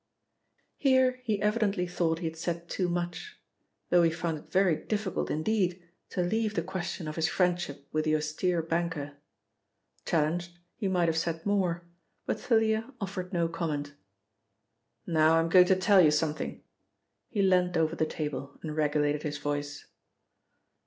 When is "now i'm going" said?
15.05-15.65